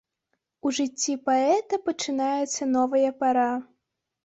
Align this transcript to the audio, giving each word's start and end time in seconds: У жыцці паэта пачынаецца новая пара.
У 0.67 0.71
жыцці 0.77 1.13
паэта 1.27 1.79
пачынаецца 1.91 2.71
новая 2.75 3.15
пара. 3.23 3.47